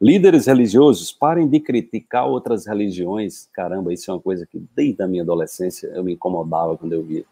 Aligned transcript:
Líderes 0.00 0.46
religiosos, 0.46 1.10
parem 1.10 1.48
de 1.48 1.58
criticar 1.58 2.28
outras 2.28 2.66
religiões. 2.66 3.48
Caramba, 3.52 3.94
isso 3.94 4.10
é 4.10 4.14
uma 4.14 4.20
coisa 4.20 4.46
que 4.46 4.62
desde 4.74 5.02
a 5.02 5.06
minha 5.06 5.22
adolescência 5.22 5.86
eu 5.88 6.04
me 6.04 6.12
incomodava 6.12 6.76
quando 6.76 6.92
eu 6.92 7.02
via. 7.02 7.24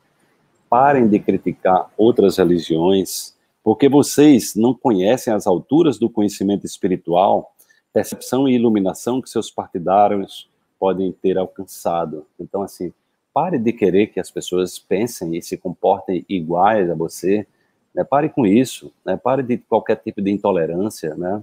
Parem 0.69 1.07
de 1.07 1.19
criticar 1.19 1.91
outras 1.97 2.39
religiões, 2.39 3.35
porque 3.63 3.87
vocês 3.89 4.55
não 4.55 4.73
conhecem 4.73 5.33
as 5.33 5.47
alturas 5.47 5.99
do 5.99 6.09
conhecimento 6.09 6.65
espiritual, 6.65 7.55
percepção 7.93 8.49
e 8.49 8.55
iluminação 8.55 9.21
que 9.21 9.29
seus 9.29 9.51
partidários 9.51 10.49
podem 10.79 11.13
ter 11.13 11.37
alcançado. 11.37 12.27
Então, 12.41 12.63
assim, 12.63 12.93
pare 13.33 13.59
de 13.59 13.73
querer 13.73 14.07
que 14.07 14.21
as 14.21 14.31
pessoas 14.31 14.79
pensem 14.79 15.37
e 15.37 15.43
se 15.43 15.57
comportem 15.57 16.25
iguais 16.29 16.89
a 16.91 16.95
você. 16.95 17.47
Né? 17.95 18.05
Pare 18.05 18.29
com 18.29 18.47
isso. 18.47 18.93
Né? 19.05 19.17
Pare 19.17 19.43
de 19.43 19.59
qualquer 19.59 19.97
tipo 19.97 20.23
de 20.23 20.31
intolerância. 20.31 21.15
Né? 21.15 21.43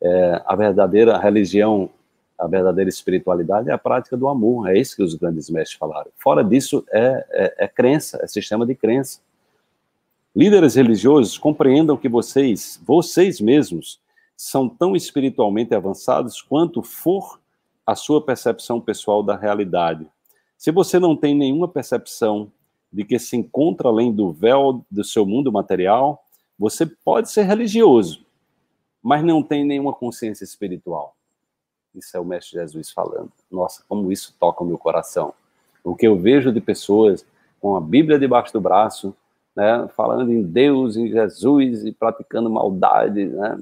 É, 0.00 0.42
a 0.44 0.54
verdadeira 0.54 1.18
religião, 1.18 1.90
a 2.38 2.46
verdadeira 2.46 2.88
espiritualidade 2.88 3.68
é 3.68 3.72
a 3.72 3.78
prática 3.78 4.16
do 4.16 4.28
amor. 4.28 4.68
É 4.68 4.78
isso 4.78 4.96
que 4.96 5.02
os 5.02 5.14
grandes 5.14 5.50
mestres 5.50 5.78
falaram. 5.78 6.10
Fora 6.16 6.42
disso, 6.44 6.84
é, 6.90 7.26
é, 7.30 7.64
é 7.64 7.68
crença, 7.68 8.18
é 8.22 8.26
sistema 8.26 8.64
de 8.64 8.74
crença. 8.74 9.20
Líderes 10.34 10.76
religiosos, 10.76 11.36
compreendam 11.36 11.96
que 11.96 12.08
vocês, 12.08 12.80
vocês 12.86 13.40
mesmos, 13.40 13.98
são 14.36 14.68
tão 14.68 14.94
espiritualmente 14.94 15.74
avançados 15.74 16.40
quanto 16.40 16.80
for 16.80 17.40
a 17.84 17.96
sua 17.96 18.24
percepção 18.24 18.80
pessoal 18.80 19.22
da 19.22 19.34
realidade. 19.34 20.06
Se 20.56 20.70
você 20.70 20.98
não 20.98 21.16
tem 21.16 21.34
nenhuma 21.34 21.66
percepção 21.66 22.52
de 22.92 23.04
que 23.04 23.18
se 23.18 23.36
encontra 23.36 23.88
além 23.88 24.12
do 24.12 24.30
véu 24.30 24.84
do 24.90 25.02
seu 25.02 25.26
mundo 25.26 25.50
material, 25.50 26.24
você 26.58 26.86
pode 26.86 27.30
ser 27.30 27.42
religioso, 27.42 28.24
mas 29.08 29.24
não 29.24 29.42
tem 29.42 29.64
nenhuma 29.64 29.94
consciência 29.94 30.44
espiritual. 30.44 31.16
Isso 31.94 32.14
é 32.14 32.20
o 32.20 32.24
Mestre 32.26 32.60
Jesus 32.60 32.90
falando. 32.90 33.32
Nossa, 33.50 33.82
como 33.88 34.12
isso 34.12 34.34
toca 34.38 34.62
o 34.62 34.66
meu 34.66 34.76
coração. 34.76 35.32
O 35.82 35.96
que 35.96 36.06
eu 36.06 36.18
vejo 36.18 36.52
de 36.52 36.60
pessoas 36.60 37.24
com 37.58 37.74
a 37.74 37.80
Bíblia 37.80 38.18
debaixo 38.18 38.52
do 38.52 38.60
braço, 38.60 39.16
né, 39.56 39.88
falando 39.96 40.30
em 40.30 40.42
Deus, 40.42 40.94
em 40.94 41.08
Jesus 41.08 41.86
e 41.86 41.90
praticando 41.90 42.50
maldade, 42.50 43.24
né, 43.24 43.58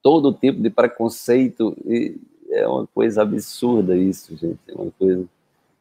todo 0.00 0.32
tipo 0.32 0.62
de 0.62 0.70
preconceito 0.70 1.76
e 1.84 2.16
é 2.50 2.68
uma 2.68 2.86
coisa 2.86 3.22
absurda 3.22 3.96
isso, 3.96 4.36
gente. 4.36 4.60
É 4.68 4.74
uma 4.74 4.92
coisa. 4.92 5.24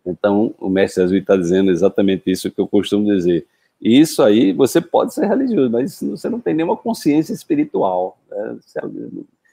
Então, 0.04 0.56
o 0.60 0.68
mestre 0.68 1.04
Jesus 1.04 1.22
está 1.22 1.38
dizendo 1.38 1.70
exatamente 1.70 2.24
isso 2.26 2.50
que 2.50 2.60
eu 2.60 2.68
costumo 2.68 3.06
dizer. 3.06 3.46
E 3.84 4.00
isso 4.00 4.24
aí, 4.24 4.54
você 4.54 4.80
pode 4.80 5.14
ser 5.14 5.28
religioso, 5.28 5.70
mas 5.70 6.00
você 6.02 6.30
não 6.30 6.40
tem 6.40 6.54
nenhuma 6.54 6.78
consciência 6.78 7.34
espiritual. 7.34 8.18
Né? 8.32 8.58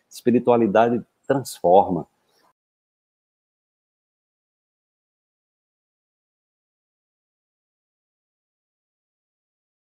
Espiritualidade 0.09 1.03
transforma. 1.27 2.07